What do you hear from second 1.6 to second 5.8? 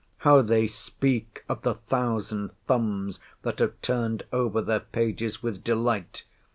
the thousand thumbs, that have turned over their pages with